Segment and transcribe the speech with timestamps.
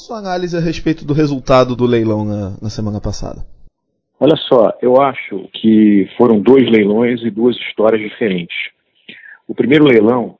[0.00, 3.44] sua análise a respeito do resultado do leilão na, na semana passada?
[4.18, 8.56] Olha só, eu acho que foram dois leilões e duas histórias diferentes.
[9.46, 10.36] O primeiro leilão,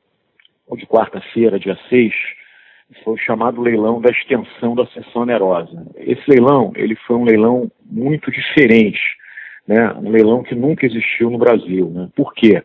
[0.76, 2.12] de quarta-feira, dia 6,
[3.04, 5.86] foi o chamado leilão da extensão da sessão onerosa.
[5.96, 9.00] Esse leilão, ele foi um leilão muito diferente,
[9.66, 9.92] né?
[9.94, 11.88] um leilão que nunca existiu no Brasil.
[11.90, 12.08] Né?
[12.16, 12.62] Por quê?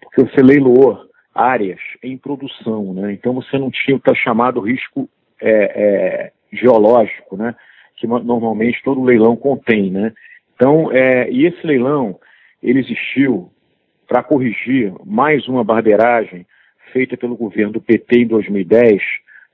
[0.00, 3.12] Porque você leiloou áreas em produção, né?
[3.12, 5.08] então você não tinha o que é chamado risco
[5.42, 7.54] é, é, geológico, né?
[7.96, 9.90] que normalmente todo leilão contém.
[9.90, 10.12] Né?
[10.54, 12.18] Então, é, e esse leilão,
[12.62, 13.50] ele existiu
[14.06, 16.46] para corrigir mais uma barbeiragem
[16.92, 19.02] feita pelo governo do PT em 2010,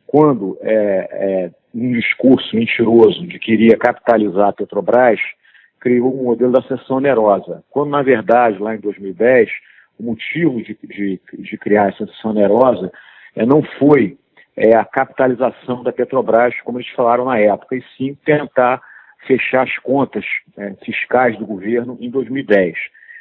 [0.07, 5.21] quando, é, é, um discurso mentiroso de que iria capitalizar a Petrobras,
[5.79, 9.49] criou um modelo da seção onerosa, quando, na verdade, lá em 2010,
[9.99, 12.91] o motivo de, de, de criar essa seção onerosa
[13.37, 14.17] é, não foi
[14.59, 18.83] é, a capitalização da Petrobras, como eles falaram na época, e sim tentar
[19.25, 20.25] fechar as contas
[20.57, 22.75] é, fiscais do governo em 2010.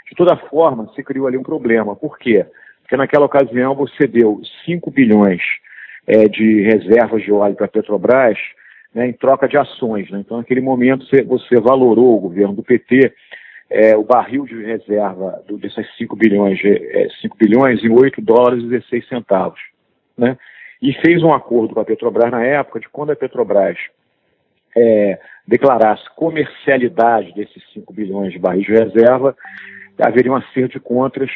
[0.10, 1.96] De toda forma, se criou ali um problema.
[1.96, 2.46] Por quê?
[2.82, 5.42] Porque naquela ocasião você deu 5 bilhões
[6.08, 8.38] é, de reservas de óleo para a Petrobras
[8.96, 10.10] né, em troca de ações.
[10.10, 10.22] Né?
[10.22, 13.14] Então, naquele momento, você, você, valorou o governo do PT,
[13.70, 18.64] é, o barril de reserva do, desses 5 bilhões, é, 5 bilhões em 8 dólares
[18.64, 19.60] e 16 centavos.
[20.18, 20.36] Né?
[20.82, 23.78] E fez um acordo com a Petrobras na época de quando a Petrobras
[24.76, 29.36] é, declarasse comercialidade desses 5 bilhões de barris de reserva,
[30.00, 31.30] haveria um acerto de contas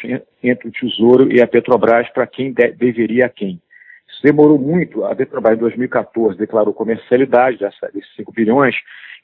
[0.44, 3.59] entre o Tesouro e a Petrobras para quem de, deveria a quem.
[4.08, 5.03] Isso demorou muito.
[5.06, 8.76] A Petrobras, em 2014, declarou comercialidade dessa, desses 5 bilhões,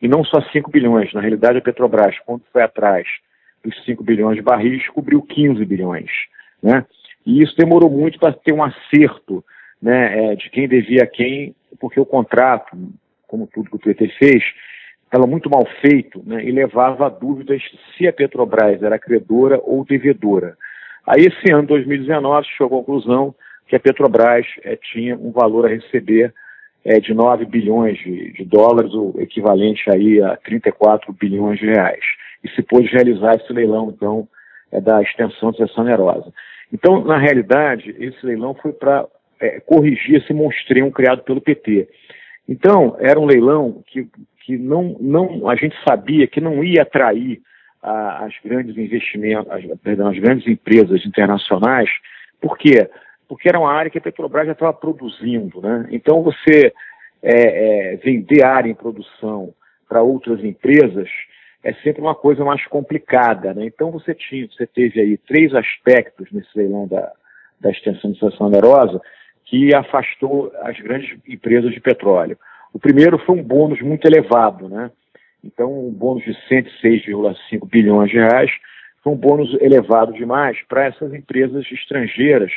[0.01, 1.13] e não só 5 bilhões.
[1.13, 3.07] Na realidade, a Petrobras, quando foi atrás
[3.63, 6.09] dos 5 bilhões de barris, cobriu 15 bilhões.
[6.61, 6.85] Né?
[7.25, 9.43] E isso demorou muito para ter um acerto
[9.81, 12.77] né, é, de quem devia a quem, porque o contrato,
[13.27, 14.43] como tudo que o PT fez,
[15.05, 17.61] estava muito mal feito né, e levava a dúvidas
[17.95, 20.57] se a Petrobras era credora ou devedora.
[21.05, 23.33] Aí, esse ano, 2019, chegou à conclusão
[23.67, 26.33] que a Petrobras é, tinha um valor a receber
[26.83, 32.03] é, de 9 bilhões de, de, dólares, o equivalente aí a 34 bilhões de reais.
[32.43, 34.27] E se pôde realizar esse leilão, então,
[34.71, 36.31] é, da extensão de sessão onerosa.
[36.71, 39.05] Então, na realidade, esse leilão foi para
[39.39, 41.87] é, corrigir esse monstrinho criado pelo PT.
[42.47, 44.07] Então, era um leilão que,
[44.45, 47.41] que não, não, a gente sabia que não ia atrair
[47.81, 51.89] a, as grandes investimentos, as, perdão, as grandes empresas internacionais,
[52.39, 52.87] por quê?
[53.27, 55.61] porque era uma área que a Petrobras já estava produzindo.
[55.61, 55.87] Né?
[55.91, 56.73] Então, você
[57.21, 59.53] é, é, vender área em produção
[59.87, 61.09] para outras empresas
[61.63, 63.53] é sempre uma coisa mais complicada.
[63.53, 63.65] Né?
[63.65, 67.11] Então, você, tinha, você teve aí três aspectos nesse leilão da,
[67.59, 69.01] da extensão de situação onerosa
[69.49, 72.37] que afastou as grandes empresas de petróleo.
[72.73, 74.91] O primeiro foi um bônus muito elevado, né?
[75.43, 78.51] Então, um bônus de 106,5 bilhões de reais
[79.03, 82.51] foi um bônus elevado demais para essas empresas estrangeiras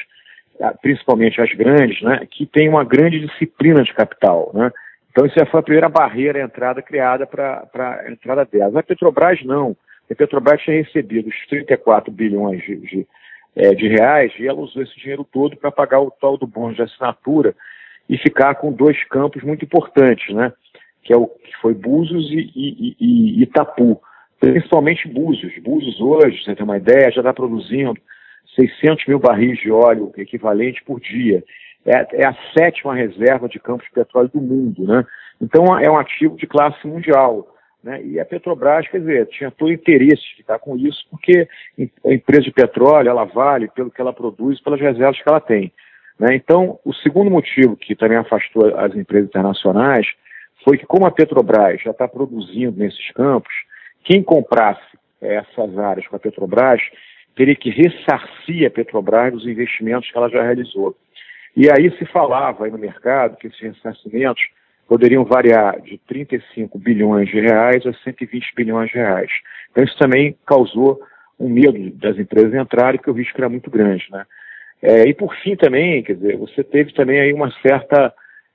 [0.82, 4.50] principalmente as grandes, né, que têm uma grande disciplina de capital.
[4.54, 4.70] Né?
[5.10, 8.76] Então, isso foi a primeira barreira à entrada criada para a entrada delas.
[8.76, 9.76] A Petrobras não.
[10.10, 13.08] A Petrobras tinha recebido os 34 bilhões de, de,
[13.56, 16.76] é, de reais e ela usou esse dinheiro todo para pagar o tal do bônus
[16.76, 17.54] de assinatura
[18.08, 20.52] e ficar com dois campos muito importantes, né?
[21.02, 24.00] que, é o, que foi Búzios e, e, e, Itapu.
[24.38, 25.52] Principalmente Búzios.
[25.62, 28.00] Búzios hoje, você tem uma ideia, já está produzindo
[28.54, 31.42] 600 mil barris de óleo equivalente por dia.
[31.84, 35.04] É, é, a sétima reserva de campos de petróleo do mundo, né?
[35.40, 37.54] Então é um ativo de classe mundial.
[37.82, 38.02] Né?
[38.02, 41.48] E a Petrobras, quer dizer, tinha todo interesse de ficar com isso, porque
[42.04, 45.72] a empresa de petróleo, ela vale pelo que ela produz, pelas reservas que ela tem.
[46.18, 46.34] Né?
[46.34, 50.06] Então, o segundo motivo que também afastou as empresas internacionais
[50.62, 53.52] foi que, como a Petrobras já está produzindo nesses campos,
[54.04, 54.82] quem comprasse
[55.20, 56.80] essas áreas com a Petrobras
[57.34, 60.94] teria que ressarcir a Petrobras dos investimentos que ela já realizou.
[61.56, 64.42] E aí se falava aí no mercado que esses ressarcimentos
[64.90, 69.30] poderiam variar de 35 bilhões de reais a 120 bilhões de reais.
[69.70, 71.00] Então isso também causou
[71.38, 74.26] um medo das empresas entrarem, porque o risco era muito grande, né?
[74.82, 78.12] É, e por fim também, quer dizer, você teve também aí uma certa,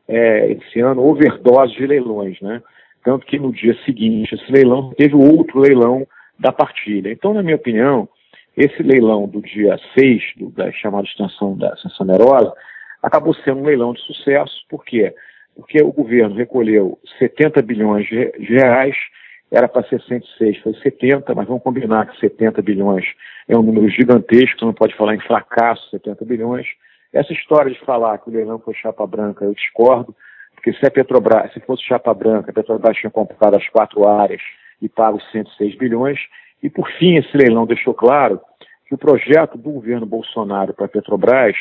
[0.10, 2.62] é, esse ano, overdose de leilões, né?
[3.02, 6.06] Tanto que no dia seguinte, esse leilão teve outro leilão
[6.38, 7.14] da partilha.
[7.14, 8.10] Então, na minha opinião,
[8.58, 12.52] esse leilão do dia 6, do, da chamada extensão da Ascensão Nerosa,
[13.02, 15.14] acabou sendo um leilão de sucesso, por quê?
[15.14, 18.96] Porque o governo recolheu 70 bilhões de, reais,
[19.52, 23.06] era para ser 106, foi 70, mas vamos combinar que 70 bilhões
[23.48, 26.68] é um número gigantesco, você não pode falar em fracasso, 70 bilhões.
[27.14, 30.14] Essa história de falar que o leilão foi chapa branca, eu discordo,
[30.56, 34.08] porque porque se a Petrobras, se fosse chapa branca, a Petrobras tinha comprado as quatro
[34.08, 34.42] áreas
[34.82, 36.20] e pago 106 bilhões.
[36.64, 38.42] E por fim, esse leilão deixou claro
[38.88, 41.56] que o projeto do governo Bolsonaro para a Petrobras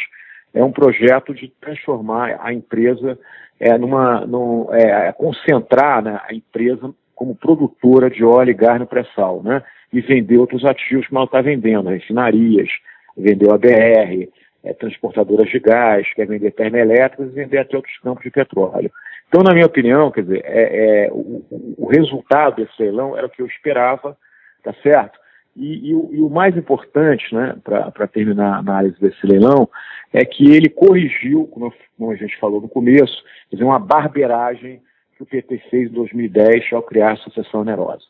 [0.55, 3.19] é um projeto de transformar a empresa
[3.59, 8.87] é, numa, no, é, concentrar né, a empresa como produtora de óleo e gás no
[8.87, 9.62] pré-sal, né?
[9.93, 12.69] E vender outros ativos que ela está vendendo, refinarias,
[13.17, 14.29] vendeu a BR,
[14.65, 18.91] é, transportadoras de gás, quer vender termoelétricas e vender até outros campos de petróleo.
[19.29, 21.45] Então, na minha opinião, quer dizer, é, é o,
[21.79, 24.17] o, resultado desse leilão era o que eu esperava,
[24.62, 25.19] tá certo?
[25.56, 29.69] E, e, o, e o, mais importante, né, para terminar a análise desse leilão,
[30.12, 34.81] é que ele corrigiu, como, como, a gente falou no começo, dizer, uma barberagem
[35.17, 38.03] que o PT fez em 2010 ao criar a sucessão onerosa.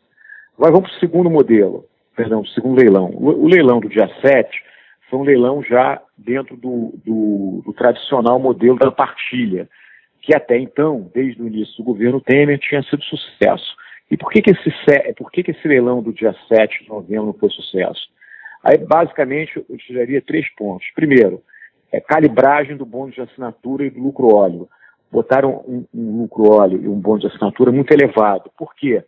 [0.57, 1.85] Agora vamos para o segundo modelo,
[2.17, 3.11] perdão, o segundo leilão.
[3.11, 4.63] O, o leilão do dia 7
[5.11, 9.69] foi um leilão já dentro do, do, do, tradicional modelo da partilha,
[10.23, 13.77] que até então, desde o início do governo Temer, tinha sido sucesso.
[14.11, 17.27] E por que, que, esse, por que, que esse leilão do dia 7 de novembro
[17.27, 18.09] não foi sucesso?
[18.63, 20.87] Aí, basicamente, eu tiraria três pontos.
[20.95, 21.43] Primeiro,
[21.93, 24.69] é calibragem do bônus de assinatura e do lucro óleo.
[25.13, 28.51] Botaram um, um lucro óleo e um bônus de assinatura muito elevado.
[28.57, 29.05] Por quê?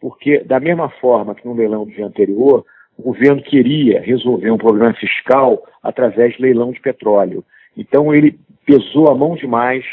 [0.00, 2.64] Porque, da mesma forma que no leilão do dia anterior,
[2.98, 7.44] o governo queria resolver um problema fiscal através de leilão de petróleo.
[7.76, 9.84] Então ele pesou a mão demais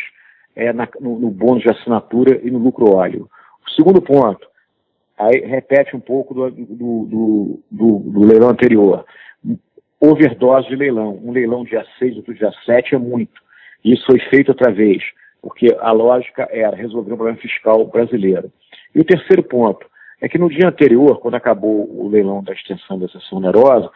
[0.55, 3.29] é, na, no, no bônus de assinatura e no lucro óleo.
[3.67, 4.47] O segundo ponto,
[5.17, 9.05] aí repete um pouco do, do, do, do leilão anterior.
[9.99, 11.19] Overdose de leilão.
[11.23, 13.41] Um leilão dia 6, outro dia 7 é muito.
[13.83, 15.03] Isso foi feito outra vez,
[15.41, 18.51] porque a lógica era resolver um problema fiscal brasileiro.
[18.93, 19.85] E o terceiro ponto,
[20.21, 23.89] é que no dia anterior, quando acabou o leilão da extensão da sessão onerosa,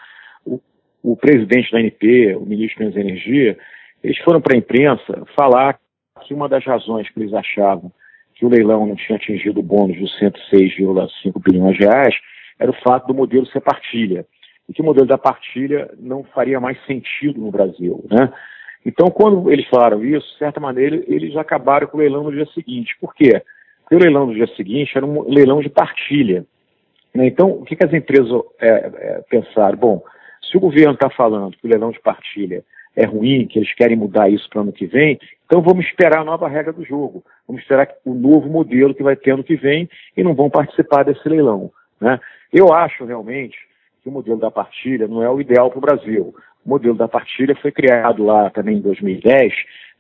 [0.46, 0.60] o,
[1.02, 3.58] o presidente da ANP, o ministro da Energia,
[4.04, 5.80] eles foram para a imprensa falar
[6.22, 7.92] que uma das razões que eles achavam
[8.40, 12.16] que o leilão não tinha atingido o bônus de 106,5 bilhões de reais
[12.58, 14.26] era o fato do modelo ser partilha,
[14.68, 18.32] e que o modelo da partilha não faria mais sentido no Brasil, né?
[18.86, 22.46] Então, quando eles falaram isso, de certa maneira, eles acabaram com o leilão no dia
[22.54, 22.96] seguinte.
[23.00, 23.42] Por quê?
[23.92, 26.46] o leilão do dia seguinte era um leilão de partilha.
[27.14, 27.28] Né?
[27.28, 28.32] Então, o que, que as empresas
[28.62, 29.78] é, é, pensaram?
[29.78, 30.02] Bom,
[30.42, 32.64] se o governo está falando que o leilão de partilha
[33.00, 36.26] é ruim, que eles querem mudar isso para ano que vem, então vamos esperar a
[36.26, 37.24] nova regra do jogo.
[37.48, 41.04] Vamos esperar o novo modelo que vai ter ano que vem e não vão participar
[41.04, 41.72] desse leilão.
[42.00, 42.20] Né?
[42.52, 43.58] Eu acho realmente
[44.04, 46.36] que o modelo da partilha não é o ideal para o Brasil.
[46.66, 49.54] O modelo da partilha foi criado lá também em 2010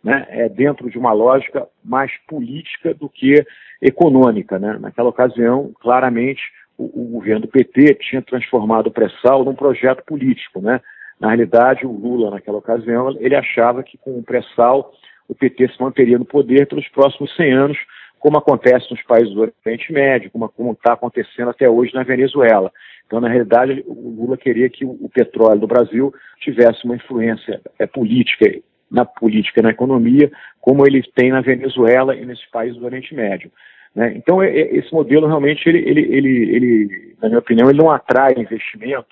[0.04, 3.46] né, é dentro de uma lógica mais política do que
[3.82, 4.60] econômica.
[4.60, 4.78] Né?
[4.80, 6.42] Naquela ocasião, claramente,
[6.78, 10.62] o, o governo do PT tinha transformado o pré-sal num projeto político.
[10.62, 10.82] Né?
[11.20, 14.94] Na realidade, o Lula, naquela ocasião, ele achava que com o pré-sal
[15.28, 17.78] o PT se manteria no poder pelos próximos 100 anos,
[18.20, 22.72] como acontece nos países do Oriente Médio, como está acontecendo até hoje na Venezuela.
[23.06, 27.88] Então, na realidade, o Lula queria que o, petróleo do Brasil tivesse uma influência é,
[27.88, 28.46] política
[28.92, 33.14] na política e na economia, como ele tem na Venezuela e nesses países do Oriente
[33.14, 33.52] Médio.
[33.96, 34.14] Né?
[34.16, 37.92] Então, é, é, esse modelo realmente, ele, ele, ele, ele, na minha opinião, ele não
[37.92, 39.08] atrai investimento.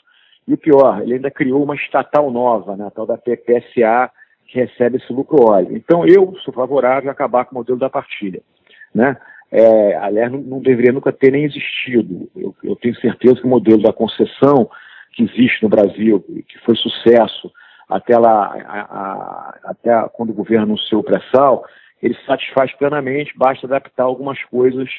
[0.48, 4.10] E pior, ele ainda criou uma estatal nova, né, a tal da PPSA,
[4.48, 5.76] que recebe esse lucro óleo.
[5.76, 8.42] Então, eu sou favorável a acabar com o modelo da partilha.
[8.96, 9.18] Né?
[9.52, 12.30] É, aliás, não, não, deveria nunca ter nem existido.
[12.36, 14.70] Eu, eu, tenho certeza que o modelo da concessão
[15.14, 17.52] que existe no Brasil, que foi sucesso,
[17.90, 21.66] até, lá, a, a, até quando o governo anunciou o pré-sal,
[22.02, 24.90] ele satisfaz plenamente, basta adaptar algumas coisas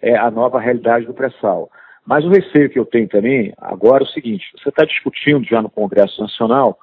[0.00, 1.70] é, à nova realidade do pré-sal.
[2.06, 5.62] Mas o receio que eu tenho também agora é o seguinte: você está discutindo já
[5.62, 6.78] no Congresso Nacional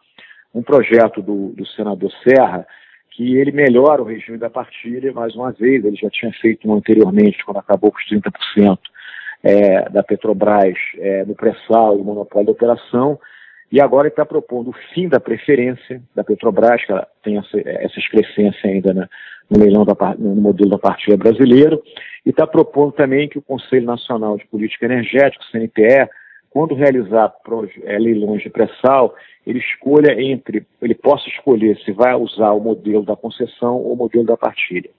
[0.54, 2.66] um projeto do, do senador Serra
[3.12, 6.76] que ele melhora o regime da partilha, mais uma vez, ele já tinha feito um
[6.76, 8.80] anteriormente, quando acabou com os 30%
[9.44, 13.20] é, da Petrobras é, no pré-sal e monopólio da operação,
[13.70, 18.00] e agora está propondo o fim da preferência da Petrobras, que ela tem essa, essa
[18.00, 19.10] excrescência ainda na,
[19.50, 21.82] no leilão da, no modelo da partilha brasileiro,
[22.26, 26.10] e está propondo também que o Conselho Nacional de Política Energética, o CNPE,
[26.50, 27.34] quando realizar
[27.84, 29.16] é, leilões de pré-sal,
[29.48, 33.96] ele escolha entre, ele possa escolher se vai usar o modelo da concessão ou o
[33.96, 34.90] modelo da partilha.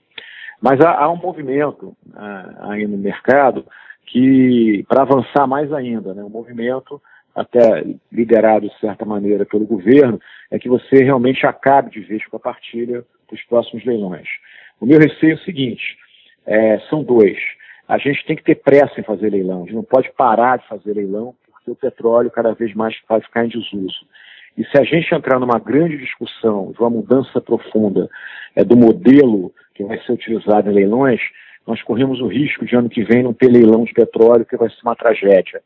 [0.60, 3.66] Mas há, há um movimento ah, aí no mercado
[4.06, 7.00] que, para avançar mais ainda, né, um movimento
[7.34, 12.36] até liderado de certa maneira pelo governo, é que você realmente acabe de vez com
[12.36, 14.28] a partilha dos próximos leilões.
[14.80, 15.96] O meu receio é o seguinte:
[16.46, 17.38] é, são dois.
[17.88, 20.68] A gente tem que ter pressa em fazer leilão, a gente não pode parar de
[20.68, 24.06] fazer leilão, porque o petróleo cada vez mais vai ficar em desuso.
[24.56, 28.08] E se a gente entrar numa grande discussão de uma mudança profunda
[28.54, 31.20] é, do modelo que vai ser utilizado em leilões,
[31.66, 34.68] nós corremos o risco de ano que vem não ter leilão de petróleo, que vai
[34.68, 35.62] ser uma tragédia.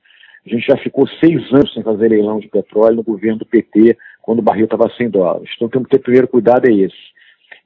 [0.47, 3.97] A gente já ficou seis anos sem fazer leilão de petróleo no governo do PT,
[4.23, 5.51] quando o barril estava a 100 dólares.
[5.57, 7.16] Então temos que ter primeiro cuidado é esse.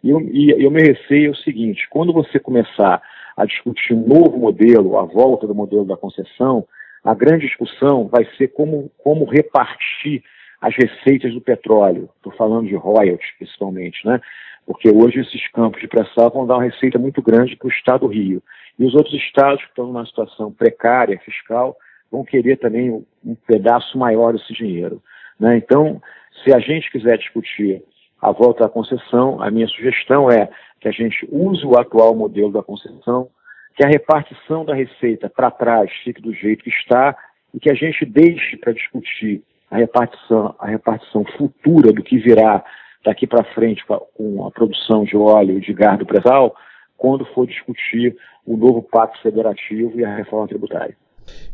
[0.02, 3.02] E eu, e receio é o seguinte, quando você começar
[3.36, 6.66] a discutir um novo modelo, a volta do modelo da concessão,
[7.04, 10.22] a grande discussão vai ser como, como repartir
[10.60, 12.10] as receitas do petróleo.
[12.16, 14.20] Estou falando de royalties, principalmente, né?
[14.66, 18.06] Porque hoje esses campos de pré-sal vão dar uma receita muito grande para o estado
[18.06, 18.42] do Rio.
[18.78, 21.76] E os outros estados que estão numa situação precária, fiscal,
[22.10, 25.02] vão querer também um pedaço maior desse dinheiro.
[25.38, 25.56] Né?
[25.56, 26.00] Então,
[26.44, 27.82] se a gente quiser discutir
[28.20, 30.48] a volta à concessão, a minha sugestão é
[30.80, 33.28] que a gente use o atual modelo da concessão,
[33.76, 37.16] que a repartição da receita para trás fique do jeito que está
[37.54, 42.64] e que a gente deixe para discutir a repartição, a repartição futura do que virá
[43.04, 46.54] daqui para frente com a produção de óleo e de gás do pré-sal,
[46.96, 50.94] quando for discutir o novo pacto federativo e a reforma tributária.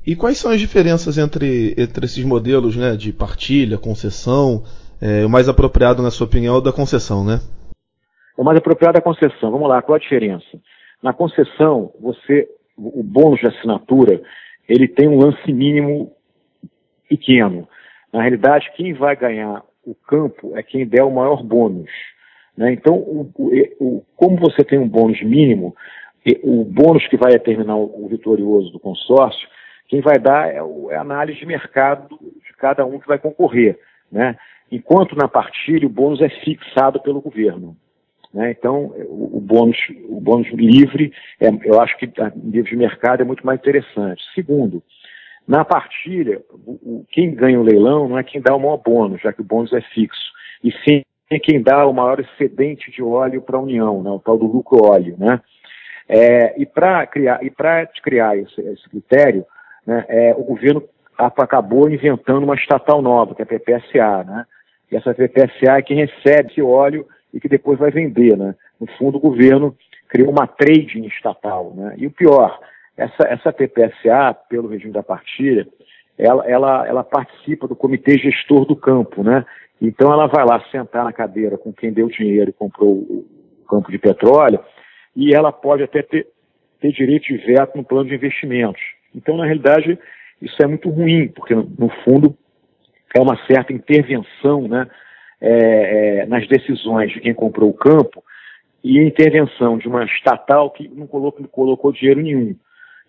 [0.05, 4.65] E quais são as diferenças entre, entre esses modelos né, de partilha, concessão?
[5.01, 7.41] É, o mais apropriado, na sua opinião, é o da concessão, né?
[8.37, 9.51] O mais apropriado é a concessão.
[9.51, 10.47] Vamos lá, qual a diferença?
[11.03, 14.21] Na concessão, você, o bônus de assinatura,
[14.69, 16.13] ele tem um lance mínimo
[17.09, 17.69] pequeno.
[18.13, 21.91] Na realidade, quem vai ganhar o campo é quem der o maior bônus.
[22.57, 22.73] Né?
[22.73, 23.31] Então, o,
[23.79, 25.75] o, como você tem um bônus mínimo,
[26.43, 29.49] o bônus que vai determinar o, vitorioso do consórcio,
[29.87, 30.57] quem vai dar é,
[30.91, 33.79] é a análise de mercado de cada um que vai concorrer.
[34.11, 34.37] Né?
[34.71, 37.77] Enquanto na partilha o bônus é fixado pelo governo.
[38.33, 38.51] Né?
[38.51, 39.77] Então, o, o, bônus,
[40.09, 44.23] o bônus livre, é, eu acho que a nível de mercado é muito mais interessante.
[44.35, 44.83] Segundo,
[45.47, 49.33] na partilha, o, quem ganha o leilão não é quem dá o maior bônus, já
[49.33, 50.33] que o bônus é fixo,
[50.63, 51.03] e sim
[51.43, 54.11] quem dá o maior excedente de óleo para a União, né?
[54.11, 55.17] o tal do lucro óleo.
[55.19, 55.41] Né?
[56.09, 57.51] É, e para criar, e
[58.01, 59.45] criar esse, esse critério,
[59.85, 60.83] né, é, o governo
[61.19, 64.25] acabou inventando uma estatal nova, que é a PPSA.
[64.25, 64.47] Né?
[64.91, 68.37] E essa PPSA é quem recebe esse óleo e que depois vai vender.
[68.37, 68.55] Né?
[68.81, 69.77] No fundo, o governo
[70.09, 71.73] criou uma trading estatal.
[71.75, 71.95] Né?
[71.99, 72.59] E o pior,
[72.97, 75.67] essa, essa PPSA, pelo regime da partilha,
[76.19, 79.45] ela, ela, ela participa do comitê gestor do campo, né?
[79.81, 83.27] Então ela vai lá sentar na cadeira com quem deu dinheiro e comprou o
[83.69, 84.59] campo de petróleo
[85.15, 86.27] e ela pode até ter,
[86.81, 88.81] ter direito de veto no plano de investimentos.
[89.15, 89.99] Então, na realidade,
[90.41, 92.37] isso é muito ruim, porque no, fundo
[93.15, 94.87] é uma certa intervenção né,
[95.41, 98.23] é, é, nas decisões de quem comprou o campo
[98.85, 102.57] e intervenção de uma estatal que não colocou, colocou dinheiro nenhum.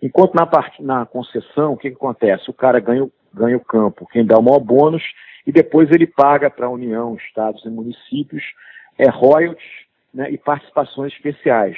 [0.02, 0.82] Enquanto na, part...
[0.82, 2.50] na concessão, o que, que, acontece?
[2.50, 5.02] O cara ganha, ganha o campo, quem dá o maior bônus,
[5.46, 8.44] e depois ele paga para a União, estados e municípios
[8.98, 11.76] é, royalties né, e participações especiais,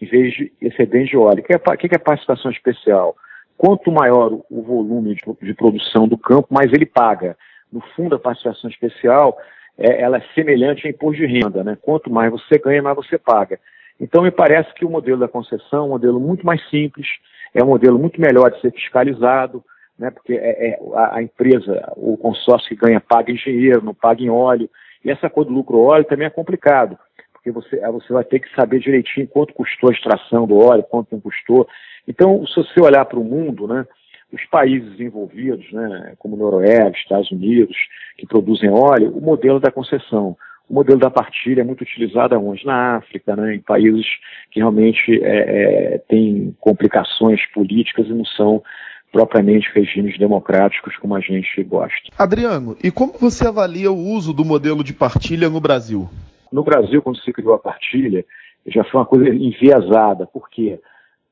[0.00, 1.40] em vez de excedente de óleo.
[1.40, 3.16] O que, é, que é participação especial?
[3.60, 7.36] Quanto maior o volume de, de, produção do campo, mais ele paga.
[7.70, 9.36] No fundo, a participação especial
[9.76, 11.62] é, ela é semelhante a imposto de renda.
[11.62, 11.76] Né?
[11.78, 13.60] Quanto mais você ganha, mais você paga.
[14.00, 17.06] Então, me parece que o modelo da concessão é um modelo muito mais simples,
[17.52, 19.62] é um modelo muito melhor de ser fiscalizado,
[19.98, 23.92] né, porque é, é a, a, empresa, o consórcio que ganha paga em dinheiro, não
[23.92, 24.70] paga em óleo.
[25.04, 26.98] E essa coisa do lucro óleo também é complicado,
[27.42, 31.08] porque você, você vai ter que saber direitinho quanto custou a extração do óleo, quanto
[31.12, 31.66] não custou.
[32.06, 33.86] Então, se você olhar para o mundo, né,
[34.32, 37.76] os países envolvidos, né, como Noruega, Estados Unidos,
[38.16, 40.36] que produzem óleo, o modelo da concessão.
[40.68, 42.64] O modelo da partilha é muito utilizado onde?
[42.64, 44.06] Na África, né, em países
[44.52, 48.62] que realmente é, é, têm complicações políticas e não são
[49.10, 52.12] propriamente regimes democráticos como a gente gosta.
[52.16, 56.08] Adriano, e como você avalia o uso do modelo de partilha no Brasil?
[56.52, 58.24] No Brasil, quando se criou a partilha,
[58.66, 60.26] já foi uma coisa enviesada.
[60.26, 60.80] Por quê?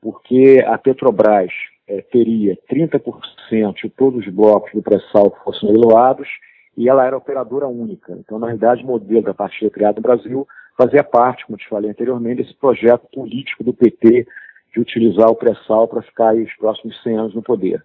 [0.01, 1.51] Porque a Petrobras
[1.87, 6.27] é, teria 30% de todos os blocos do pré-sal que fossem leiloados
[6.77, 8.13] e ela era operadora única.
[8.13, 10.47] Então, na realidade, o modelo da partilha criado no Brasil
[10.77, 14.25] fazia parte, como te falei anteriormente, desse projeto político do PT
[14.73, 17.83] de utilizar o pré-sal para ficar aí os próximos 100 anos no poder.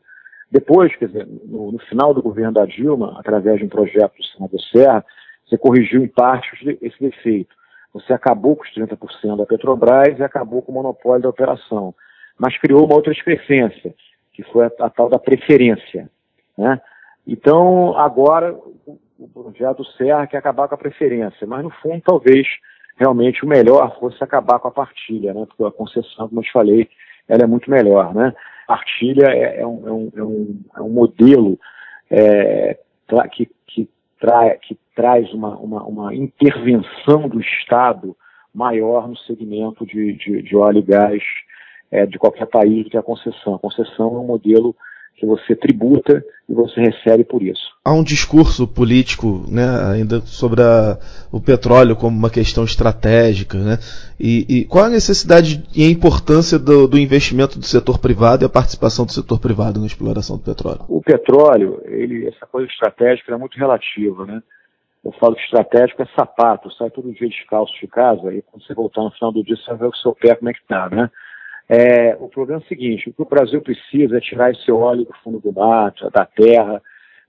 [0.51, 4.25] Depois, quer dizer, no, no, final do governo da Dilma, através de um projeto do
[4.25, 5.05] senador Serra,
[5.55, 7.55] você corrigiu em parte esse defeito.
[7.93, 11.95] Você acabou com os 30% da Petrobras e acabou com o monopólio da operação.
[12.37, 13.95] Mas criou uma outra excrescência,
[14.33, 16.11] que foi a, a tal da preferência.
[16.59, 16.81] Né?
[17.27, 18.53] Então, agora,
[19.19, 22.47] o projeto Serra quer acabar com a preferência, mas no fundo, talvez,
[22.97, 25.47] realmente o melhor fosse acabar com a partilha, né?
[25.47, 26.89] Porque a concessão, como eu te falei,
[27.29, 28.35] ela é muito melhor, né?
[28.67, 31.59] Partilha é, é, um, é, um, é um, é modelo
[32.11, 32.77] é,
[33.31, 33.49] que,
[34.25, 38.17] trai, que traz uma, uma, uma intervenção do Estado
[38.55, 41.23] maior no segmento de, de, de óleo e gás
[41.91, 43.55] é, de qualquer país do que a concessão.
[43.55, 44.75] A concessão é um modelo
[45.17, 47.63] que você tributa e você recebe por isso.
[47.85, 50.99] Há um discurso político né, ainda sobre a,
[51.33, 53.59] o petróleo como uma questão estratégica.
[53.59, 53.79] Né?
[54.19, 58.47] E, e qual a necessidade e a importância do, do, investimento do setor privado e
[58.47, 60.85] a participação do setor privado na exploração do petróleo?
[60.89, 64.27] O petróleo, ele, essa coisa estratégica é muito relativa.
[64.27, 64.43] Né?
[65.05, 68.75] Eu falo que estratégico é sapato, sai todo dia descalço de casa e quando você
[68.75, 70.89] voltar no final do dia você vai ver o seu pé como é que está.
[70.91, 71.11] Né?
[71.69, 75.05] É, o problema é o seguinte: o que o Brasil precisa é tirar esse óleo
[75.05, 76.83] do fundo do mar, da terra,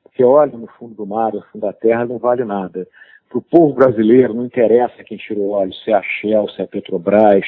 [0.03, 2.87] porque óleo no fundo do mar, no fundo da terra, não vale nada.
[3.29, 6.63] Para o povo brasileiro, não interessa quem tirou óleo, se é a Shell, se é
[6.63, 7.45] a Petrobras,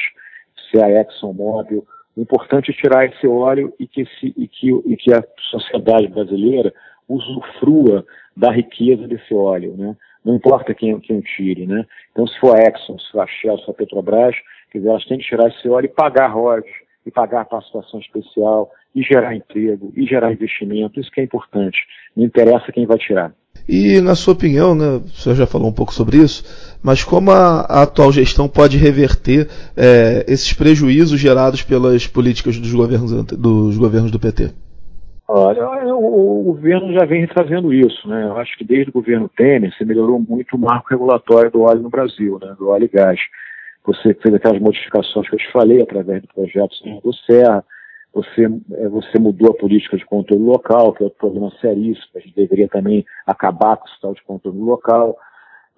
[0.70, 1.86] se é a ExxonMobil.
[2.16, 6.08] O importante é tirar esse óleo e que, esse, e que, e que a sociedade
[6.08, 6.74] brasileira
[7.08, 8.04] usufrua
[8.36, 9.96] da riqueza desse óleo, né?
[10.28, 11.84] Não importa quem, quem tire, né?
[12.12, 14.36] Então, se for a Exxon, se for a Shell, se for a Petrobras,
[14.70, 16.74] Quer dizer, elas têm que tirar esse óleo e pagar royalties,
[17.06, 21.00] e pagar a participação especial, e gerar emprego, e gerar investimento.
[21.00, 21.78] Isso que é importante.
[22.14, 23.32] Não interessa quem vai tirar.
[23.66, 26.44] E, na sua opinião, né, o senhor já falou um pouco sobre isso,
[26.82, 32.72] mas como a, a atual gestão pode reverter é, esses prejuízos gerados pelas políticas dos
[32.72, 34.52] governos, dos governos do PT?
[35.30, 38.24] Olha, o, o, governo já vem fazendo isso, né?
[38.24, 41.82] Eu acho que desde o governo Temer se melhorou muito o marco regulatório do óleo
[41.82, 42.56] no Brasil, né?
[42.58, 43.20] Do óleo e gás.
[43.84, 47.62] Você fez aquelas modificações que eu te falei através do projeto do Serra,
[48.12, 52.20] você, é, você mudou a política de controle local, que é outro problema seríssimo, a
[52.20, 55.16] gente deveria também acabar com esse tal de controle local,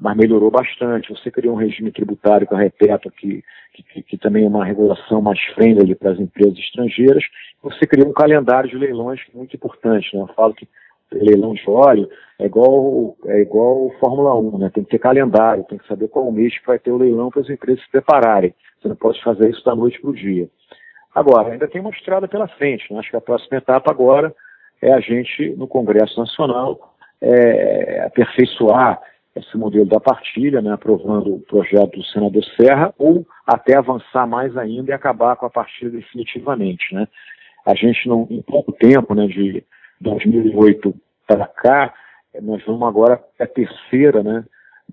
[0.00, 1.11] mas melhorou bastante.
[1.11, 5.21] Você criou um regime tributário que eu repeto, que, que, que também é uma regulação
[5.21, 7.23] mais friendly para as empresas estrangeiras.
[7.62, 10.16] Você criou um calendário de leilões muito importante.
[10.16, 10.23] Né?
[10.23, 10.66] Eu falo que
[11.12, 14.71] leilão de óleo é igual, é igual Fórmula 1, né?
[14.73, 17.43] Tem que ter calendário, tem que saber qual mês que vai ter o leilão para
[17.43, 18.54] as empresas se prepararem.
[18.80, 20.49] Você não pode fazer isso da noite para o dia.
[21.15, 22.91] Agora, ainda tem uma estrada pela frente.
[22.91, 23.00] Né?
[23.00, 24.34] Acho que a próxima etapa agora
[24.80, 29.00] é a gente, no Congresso Nacional, é, aperfeiçoar
[29.34, 34.56] esse modelo da partilha, né, aprovando o projeto do senador Serra, ou até avançar mais
[34.56, 36.95] ainda e acabar com a partilha definitivamente.
[36.95, 37.06] Né?
[37.64, 39.64] A gente, não, em pouco tempo, né, de
[40.00, 40.95] 2008
[41.26, 41.95] para cá,
[42.43, 44.45] nós vamos agora a terceira né,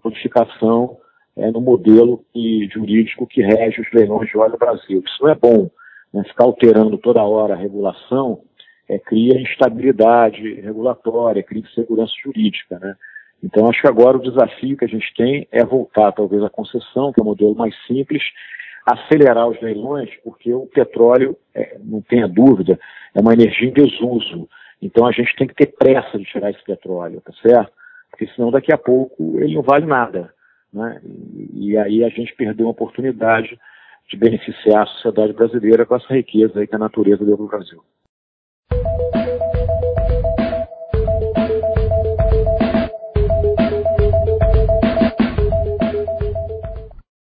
[0.03, 0.97] modificação
[1.35, 5.03] é, no modelo que, jurídico que rege os leilões de óleo no Brasil.
[5.05, 5.69] Isso não é bom.
[6.13, 8.41] Né, ficar alterando toda hora a regulação
[8.89, 12.79] é, cria instabilidade regulatória, cria insegurança jurídica.
[12.79, 12.95] Né?
[13.43, 17.11] Então, acho que agora o desafio que a gente tem é voltar, talvez, à concessão,
[17.13, 18.23] que é um modelo mais simples,
[18.85, 22.79] acelerar os leilões, porque o petróleo, é, não tenha dúvida,
[23.13, 24.47] é uma energia em desuso.
[24.81, 27.71] Então a gente tem que ter pressa de tirar esse petróleo, tá certo?
[28.09, 30.33] Porque senão daqui a pouco ele não vale nada.
[30.71, 31.01] Né?
[31.03, 33.59] E, e aí a gente perdeu uma oportunidade
[34.09, 37.49] de beneficiar a sociedade brasileira com essa riqueza aí que a natureza deu para o
[37.49, 37.83] Brasil.